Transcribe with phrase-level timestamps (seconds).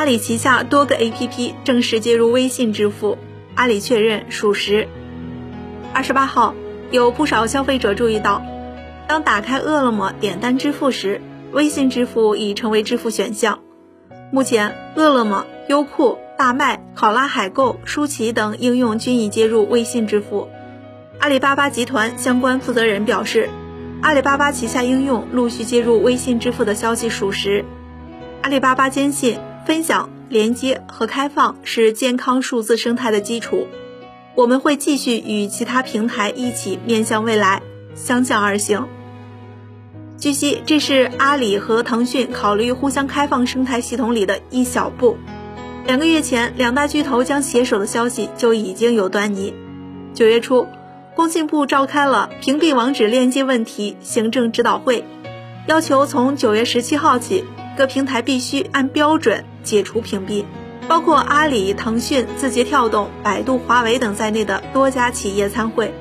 [0.00, 3.18] 阿里旗下多个 APP 正式接入微信支付，
[3.54, 4.88] 阿里确认属实。
[5.92, 6.54] 二十八号，
[6.90, 8.42] 有不少消费者注意到，
[9.06, 11.20] 当打开饿了么点单支付时，
[11.52, 13.58] 微信支付已成为支付选项。
[14.32, 20.48] 目前，饿了么、优酷、大麦、考拉海购、舒淇等应用均已接入微信支付。
[21.18, 23.50] 阿里巴巴集团相关负责人表示，
[24.00, 27.66] 阿里巴巴旗下应用陆续接入微信支付的消息属实。
[28.40, 29.38] 阿里巴巴坚信，
[29.70, 33.68] 分享、连接和开放是健康数字生态的基础。
[34.34, 37.62] 我们会继续与其他平台一起面向未来，
[37.94, 38.88] 相向而行。
[40.18, 45.16] 据悉，这是阿里和腾讯考虑互相开放生态系统里的一小步。
[45.86, 49.54] 两个月前，两大巨头将携手的消息就已经有端倪。
[50.14, 50.66] 九月初，
[51.14, 55.04] 工信部召开了屏蔽网址链接问题行政指导会，
[55.68, 57.44] 要求从九月十七号起，
[57.76, 60.44] 各平台必须按标准解除屏蔽。
[60.90, 65.94] 包括阿里、腾讯、字节跳动、百度、华为等在内的多家企业参会。